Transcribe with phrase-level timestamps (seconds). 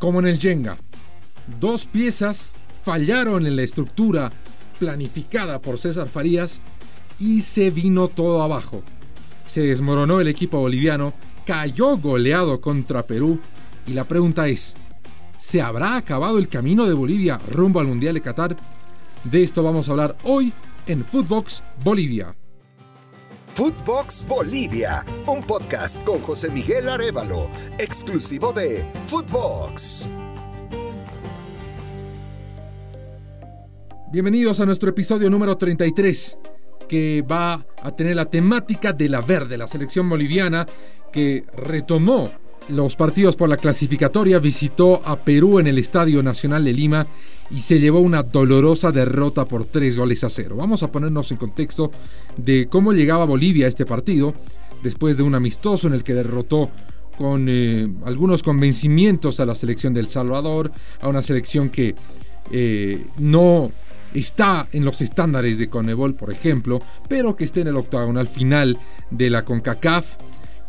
[0.00, 0.76] como en el Jenga.
[1.60, 2.50] Dos piezas
[2.82, 4.32] fallaron en la estructura
[4.80, 6.60] planificada por César Farías
[7.20, 8.82] y se vino todo abajo.
[9.46, 11.12] Se desmoronó el equipo boliviano,
[11.46, 13.38] cayó goleado contra Perú
[13.86, 14.74] y la pregunta es,
[15.38, 18.56] ¿se habrá acabado el camino de Bolivia rumbo al Mundial de Qatar?
[19.24, 20.52] De esto vamos a hablar hoy
[20.86, 22.34] en Footbox Bolivia.
[23.54, 30.08] Footbox Bolivia, un podcast con José Miguel Arevalo, exclusivo de Footbox.
[34.10, 36.38] Bienvenidos a nuestro episodio número 33,
[36.88, 40.64] que va a tener la temática de la verde, la selección boliviana
[41.12, 42.30] que retomó
[42.68, 47.06] los partidos por la clasificatoria, visitó a Perú en el Estadio Nacional de Lima
[47.50, 50.56] y se llevó una dolorosa derrota por tres goles a cero.
[50.56, 51.90] Vamos a ponernos en contexto
[52.36, 54.34] de cómo llegaba Bolivia a este partido,
[54.82, 56.70] después de un amistoso en el que derrotó
[57.18, 61.94] con eh, algunos convencimientos a la selección del Salvador, a una selección que
[62.50, 63.70] eh, no
[64.14, 68.78] está en los estándares de Conebol, por ejemplo, pero que esté en el octagonal final
[69.10, 70.16] de la CONCACAF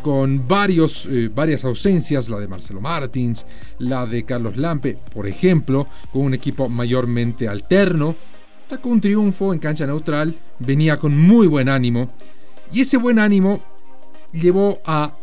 [0.02, 3.46] con varios, eh, varias ausencias, la de Marcelo Martins,
[3.80, 8.16] la de Carlos Lampe, por ejemplo, con un equipo mayormente alterno.
[8.70, 12.12] Sacó un triunfo en cancha neutral, venía con muy buen ánimo,
[12.72, 13.62] y ese buen ánimo
[14.32, 15.16] llevó a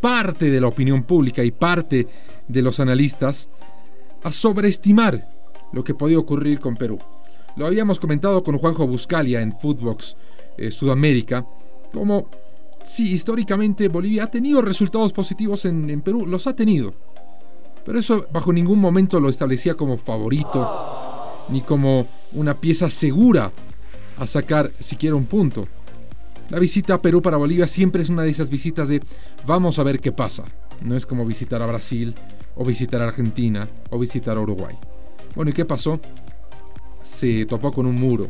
[0.00, 2.08] parte de la opinión pública y parte
[2.46, 3.48] de los analistas
[4.22, 5.28] a sobreestimar
[5.72, 6.98] lo que podía ocurrir con Perú.
[7.56, 10.16] Lo habíamos comentado con Juanjo Buscalia en Footbox
[10.56, 11.46] eh, Sudamérica,
[11.92, 12.28] como
[12.88, 16.94] sí, históricamente Bolivia ha tenido resultados positivos en, Perú, los ha tenido.
[17.84, 23.52] Pero eso bajo ningún momento lo establecía como favorito, ni como una pieza segura
[24.18, 25.66] a sacar siquiera un punto.
[26.50, 29.00] La visita a Perú para Bolivia siempre es una de esas visitas de
[29.46, 30.44] vamos a ver qué pasa.
[30.82, 32.14] No es como visitar a Brasil,
[32.56, 34.76] o visitar a Argentina, o visitar a Uruguay.
[35.34, 36.00] Bueno, ¿y qué pasó?
[37.08, 38.28] se topó con un muro,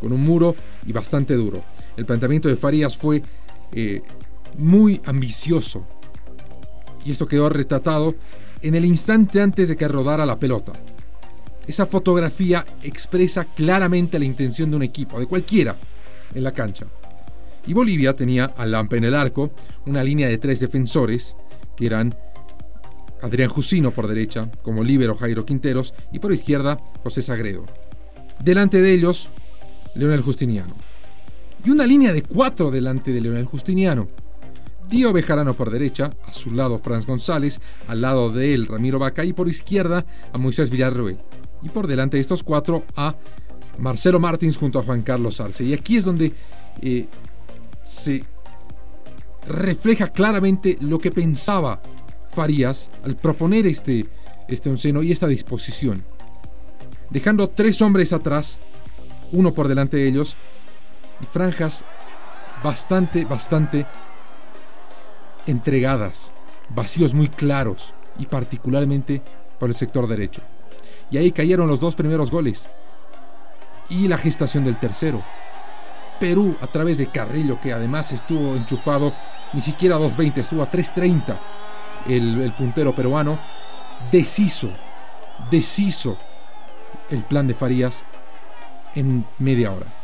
[0.00, 0.54] con un muro
[0.86, 1.62] y bastante duro.
[1.96, 3.22] El planteamiento de Farías fue
[3.72, 4.02] eh,
[4.58, 5.86] muy ambicioso
[7.04, 8.14] y esto quedó retratado
[8.62, 10.72] en el instante antes de que rodara la pelota.
[11.66, 15.76] Esa fotografía expresa claramente la intención de un equipo, de cualquiera,
[16.34, 16.86] en la cancha.
[17.66, 19.50] Y Bolivia tenía a Lampe en el arco,
[19.86, 21.36] una línea de tres defensores,
[21.76, 22.14] que eran
[23.22, 27.64] Adrián Jusino por derecha, como líbero Jairo Quinteros, y por izquierda José Sagredo.
[28.42, 29.30] Delante de ellos,
[29.94, 30.74] Leonel Justiniano.
[31.64, 34.06] Y una línea de cuatro delante de Leonel Justiniano.
[34.88, 37.58] Dio Bejarano por derecha, a su lado Franz González,
[37.88, 41.18] al lado de él Ramiro Vaca y por izquierda a Moisés Villarroel.
[41.62, 43.16] Y por delante de estos cuatro a
[43.78, 45.64] Marcelo Martins junto a Juan Carlos Arce.
[45.64, 46.32] Y aquí es donde
[46.82, 47.06] eh,
[47.82, 48.22] se
[49.48, 51.80] refleja claramente lo que pensaba
[52.32, 54.06] Farías al proponer este,
[54.48, 56.04] este onceno y esta disposición
[57.14, 58.58] dejando tres hombres atrás,
[59.32, 60.36] uno por delante de ellos,
[61.24, 61.84] franjas
[62.62, 63.86] bastante, bastante
[65.46, 66.32] entregadas,
[66.70, 69.22] vacíos muy claros, y particularmente
[69.58, 70.42] por el sector derecho.
[71.10, 72.68] Y ahí cayeron los dos primeros goles,
[73.88, 75.22] y la gestación del tercero.
[76.18, 79.14] Perú, a través de Carrillo, que además estuvo enchufado,
[79.52, 81.38] ni siquiera a 2.20, estuvo a 3.30
[82.08, 83.38] el, el puntero peruano,
[84.10, 84.70] deshizo,
[85.50, 86.16] deshizo
[87.10, 88.02] el plan de Farías
[88.94, 90.03] en media hora.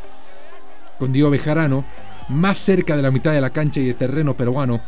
[1.01, 1.83] Con Diego Bejarano,
[2.29, 4.81] más cerca de la mitad de la cancha y de terreno peruano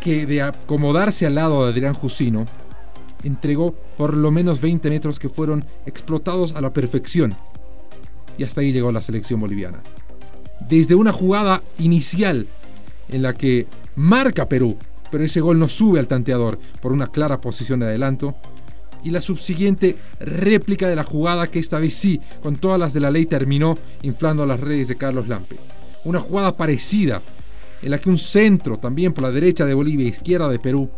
[0.00, 2.44] que de acomodarse al lado de Adrián Jusino,
[3.22, 7.36] entregó por lo menos 20 metros que fueron explotados a la perfección.
[8.36, 9.80] Y hasta ahí llegó la selección boliviana.
[10.58, 12.48] Desde una jugada inicial
[13.08, 14.76] en la que marca Perú,
[15.12, 18.34] pero ese gol no sube al tanteador por una clara posición de adelanto,
[19.02, 23.00] y la subsiguiente réplica de la jugada que esta vez sí, con todas las de
[23.00, 25.56] la ley, terminó inflando las redes de Carlos Lampe.
[26.04, 27.22] Una jugada parecida,
[27.82, 30.90] en la que un centro, también por la derecha de Bolivia e izquierda de Perú,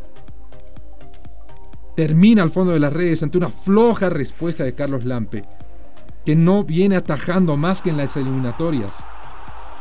[1.97, 5.43] termina al fondo de las redes ante una floja respuesta de Carlos Lampe,
[6.25, 8.97] que no viene atajando más que en las eliminatorias.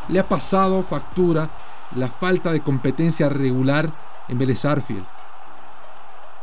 [0.09, 1.49] Le ha pasado factura
[1.95, 3.93] la falta de competencia regular
[4.27, 5.05] en Vélez Arfield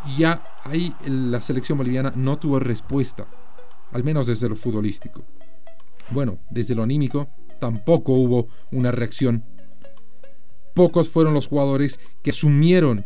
[0.06, 3.26] y ya ahí la selección boliviana no tuvo respuesta,
[3.92, 5.24] al menos desde lo futbolístico.
[6.10, 7.28] Bueno, desde lo anímico
[7.60, 9.44] tampoco hubo una reacción.
[10.74, 13.04] Pocos fueron los jugadores que asumieron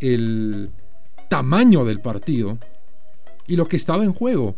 [0.00, 0.72] el
[1.28, 2.58] tamaño del partido
[3.46, 4.56] y lo que estaba en juego.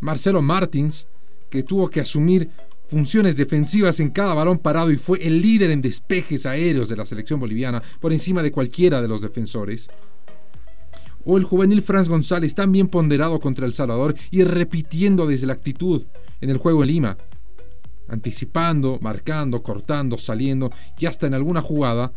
[0.00, 1.06] Marcelo Martins,
[1.48, 2.50] que tuvo que asumir
[2.90, 7.06] funciones defensivas en cada balón parado y fue el líder en despejes aéreos de la
[7.06, 9.88] selección boliviana por encima de cualquiera de los defensores
[11.24, 15.52] O el juvenil Franz González, tan bien ponderado contra El Salvador y repitiendo desde la
[15.52, 16.02] actitud
[16.40, 17.16] en el juego en Lima.
[18.08, 22.12] Anticipando, marcando, cortando, saliendo y hasta en alguna jugada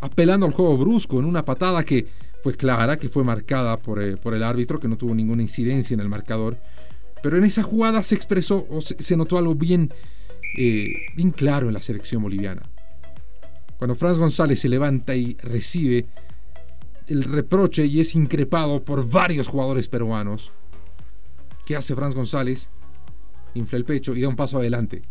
[0.00, 2.06] apelando al juego brusco en una patada que
[2.42, 5.94] fue clara, que fue marcada por, eh, por el árbitro, que no tuvo ninguna incidencia
[5.94, 6.58] en el marcador.
[7.26, 9.92] Pero en esa jugada se expresó o se, notó algo bien,
[10.56, 12.62] eh, bien claro en la selección boliviana.
[13.78, 16.06] Cuando Franz González se levanta y recibe
[17.08, 20.52] el reproche y es increpado por varios jugadores peruanos,
[21.64, 22.68] ¿qué hace Franz González?
[23.54, 25.02] Infla el pecho y da un paso adelante,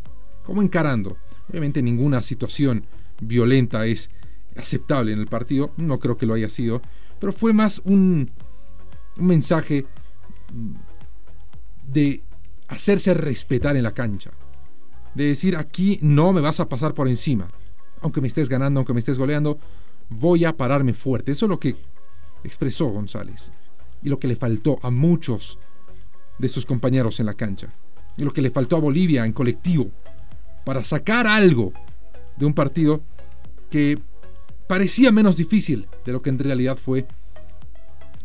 [0.46, 1.18] como encarando.
[1.50, 2.86] Obviamente ninguna situación
[3.20, 4.10] violenta es
[4.56, 6.82] aceptable en el partido, no creo que lo haya sido,
[7.20, 8.32] pero fue más un,
[9.18, 9.86] un mensaje
[11.96, 12.22] de
[12.68, 14.32] hacerse respetar en la cancha,
[15.14, 17.48] de decir aquí no me vas a pasar por encima,
[18.02, 19.58] aunque me estés ganando, aunque me estés goleando,
[20.10, 21.32] voy a pararme fuerte.
[21.32, 21.78] Eso es lo que
[22.44, 23.52] expresó González.
[24.04, 25.58] Y lo que le faltó a muchos
[26.38, 27.74] de sus compañeros en la cancha.
[28.18, 29.90] Y lo que le faltó a Bolivia en colectivo
[30.66, 31.72] para sacar algo
[32.36, 33.02] de un partido
[33.72, 33.98] que
[34.68, 37.08] parecía menos difícil de lo que en realidad fue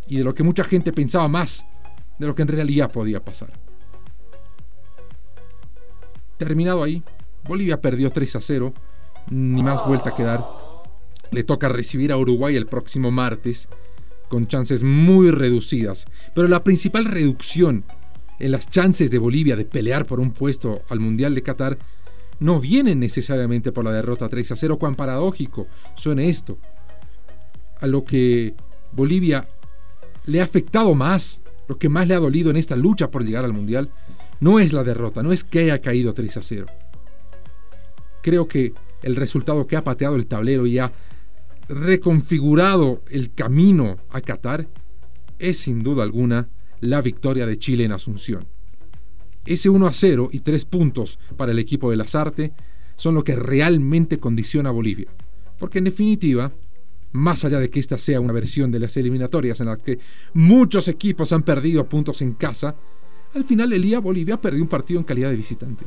[0.09, 1.65] y de lo que mucha gente pensaba más
[2.21, 3.51] de lo que en realidad podía pasar.
[6.37, 7.03] Terminado ahí,
[7.49, 8.75] Bolivia perdió 3 a 0,
[9.31, 10.47] ni más vuelta que dar.
[11.31, 13.69] Le toca recibir a Uruguay el próximo martes,
[14.29, 16.05] con chances muy reducidas.
[16.35, 17.85] Pero la principal reducción
[18.39, 21.79] en las chances de Bolivia de pelear por un puesto al Mundial de Qatar
[22.39, 26.59] no vienen necesariamente por la derrota 3 a 0, cuán paradójico suene esto.
[27.81, 28.55] A lo que
[28.93, 29.49] Bolivia
[30.27, 31.41] le ha afectado más,
[31.71, 33.93] lo que más le ha dolido en esta lucha por llegar al Mundial,
[34.41, 36.67] no es la derrota, no es que haya caído 3 a 0.
[38.25, 38.75] Creo que
[39.05, 40.91] el resultado que ha pateado el tablero y ha
[41.69, 44.67] reconfigurado el camino a Qatar
[45.39, 46.49] es sin duda alguna
[46.81, 48.49] la victoria de Chile en Asunción.
[49.47, 52.53] Ese 1 a 0 y 3 puntos para el equipo de Lazarte
[52.97, 55.07] son lo que realmente condiciona a Bolivia.
[55.57, 56.51] Porque en definitiva,
[57.13, 59.99] más allá de que esta sea una versión de las eliminatorias en las que
[60.35, 62.75] muchos equipos han perdido puntos en casa,
[63.35, 65.85] al final el día Bolivia perdió un partido en calidad de visitante.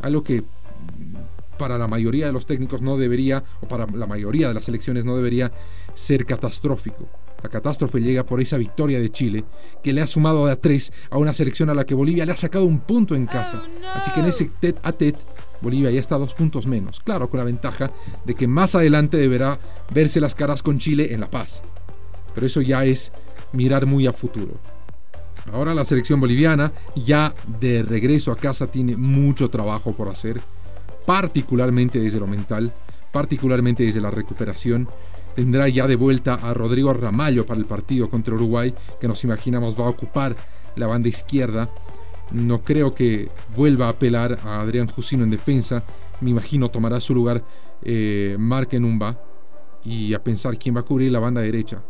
[0.00, 4.48] Algo que mm, para la mayoría de los técnicos no debería, o para la mayoría
[4.48, 5.52] de las selecciones no debería
[5.94, 7.08] ser catastrófico.
[7.42, 9.44] La catástrofe llega por esa victoria de Chile,
[9.82, 12.36] que le ha sumado a tres a una selección a la que Bolivia le ha
[12.36, 13.62] sacado un punto en casa.
[13.64, 15.16] Oh, Así que en ese tet a tet,
[15.60, 17.00] Bolivia ya está dos puntos menos.
[17.00, 17.90] Claro, con la ventaja
[18.24, 19.58] de que más adelante deberá
[19.92, 21.62] verse las caras con Chile en La Paz.
[22.34, 23.12] Pero eso ya es
[23.52, 24.58] mirar muy a futuro.
[25.52, 30.40] Ahora la selección boliviana, ya de regreso a casa, tiene mucho trabajo por hacer,
[31.06, 32.72] particularmente desde lo mental,
[33.12, 34.88] particularmente desde la recuperación
[35.36, 39.78] tendrá ya de vuelta a Rodrigo Ramallo para el partido contra Uruguay, que nos imaginamos
[39.78, 40.34] va a ocupar
[40.76, 41.68] la banda izquierda.
[42.32, 45.82] No creo que vuelva a apelar a Adrián Jusino en defensa.
[46.20, 47.44] Me imagino tomará su lugar
[47.82, 48.70] eh, Mark
[49.84, 51.82] y a pensar quién va a cubrir la banda derecha.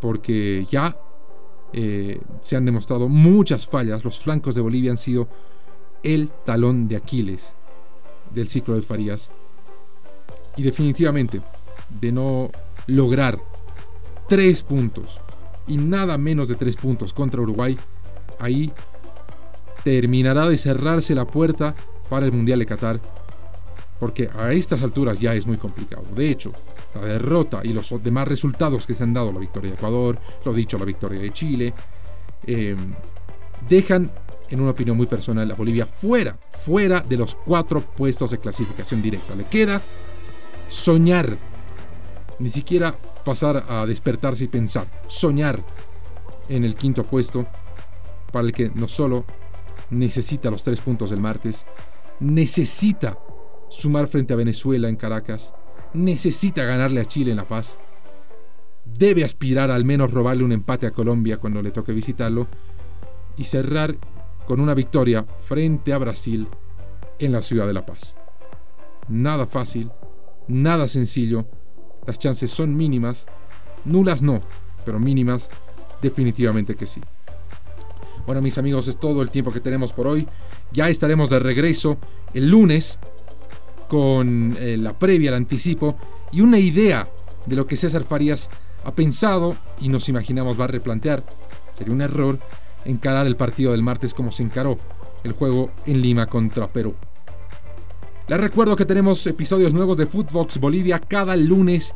[0.00, 0.96] Porque ya
[1.72, 4.04] eh, se han demostrado muchas fallas.
[4.04, 5.28] Los flancos de Bolivia han sido
[6.02, 7.54] el talón de Aquiles
[8.32, 9.30] del ciclo de Farías.
[10.56, 11.42] Y definitivamente,
[12.00, 12.50] de no
[12.86, 13.38] lograr
[14.28, 15.20] tres puntos
[15.66, 17.76] y nada menos de tres puntos contra Uruguay,
[18.38, 18.72] ahí
[19.86, 21.72] terminará de cerrarse la puerta
[22.10, 23.00] para el Mundial de Qatar,
[24.00, 26.02] porque a estas alturas ya es muy complicado.
[26.12, 26.50] De hecho,
[26.92, 30.52] la derrota y los demás resultados que se han dado, la victoria de Ecuador, lo
[30.52, 31.72] dicho, la victoria de Chile,
[32.48, 32.94] em,
[33.68, 34.10] dejan,
[34.50, 39.00] en una opinión muy personal, a Bolivia fuera, fuera de los cuatro puestos de clasificación
[39.00, 39.36] directa.
[39.36, 39.80] Le queda
[40.68, 41.38] soñar
[42.40, 45.60] ni siquiera pasar a despertarse y pensar, soñar
[46.48, 47.46] en el quinto puesto,
[48.32, 49.24] para el que no solo
[49.90, 51.66] necesita los tres puntos del martes,
[52.20, 53.18] necesita
[53.68, 55.54] sumar frente a Venezuela en Caracas,
[55.94, 57.78] necesita ganarle a Chile en La Paz,
[58.84, 62.46] debe aspirar al menos robarle un empate a Colombia cuando le toque visitarlo
[63.36, 63.96] y cerrar
[64.46, 66.48] con una victoria frente a Brasil
[67.18, 68.16] en la ciudad de La Paz.
[69.08, 69.90] Nada fácil,
[70.48, 71.46] nada sencillo,
[72.06, 73.26] las chances son mínimas,
[73.84, 74.40] nulas no,
[74.84, 75.48] pero mínimas
[76.00, 77.00] definitivamente que sí.
[78.26, 80.26] Bueno mis amigos, es todo el tiempo que tenemos por hoy.
[80.72, 81.96] Ya estaremos de regreso
[82.34, 82.98] el lunes
[83.88, 85.96] con eh, la previa, el anticipo
[86.32, 87.08] y una idea
[87.46, 88.48] de lo que César Farías
[88.84, 91.24] ha pensado y nos imaginamos va a replantear.
[91.78, 92.40] Sería un error
[92.84, 94.76] encarar el partido del martes como se encaró
[95.22, 96.94] el juego en Lima contra Perú.
[98.26, 101.94] Les recuerdo que tenemos episodios nuevos de Footbox Bolivia cada lunes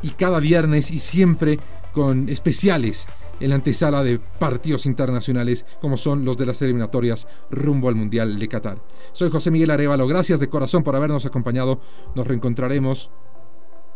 [0.00, 1.58] y cada viernes y siempre
[1.92, 3.06] con especiales
[3.40, 8.38] en la antesala de partidos internacionales como son los de las eliminatorias rumbo al Mundial
[8.38, 8.82] de Qatar.
[9.12, 11.80] Soy José Miguel Arevalo, gracias de corazón por habernos acompañado.
[12.14, 13.10] Nos reencontraremos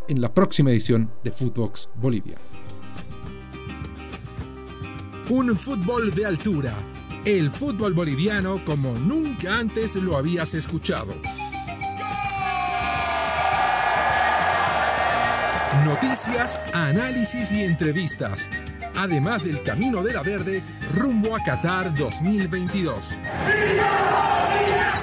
[0.09, 2.37] en la próxima edición de Footbox Bolivia.
[5.29, 6.73] Un fútbol de altura.
[7.25, 11.13] El fútbol boliviano como nunca antes lo habías escuchado.
[15.85, 18.49] Noticias, análisis y entrevistas.
[18.97, 20.63] Además del Camino de la Verde
[20.95, 23.19] rumbo a Qatar 2022.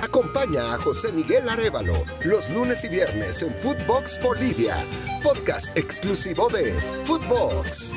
[0.01, 4.75] Acompaña a José Miguel Arevalo los lunes y viernes en Footbox Bolivia,
[5.23, 6.73] podcast exclusivo de
[7.03, 7.93] Footbox.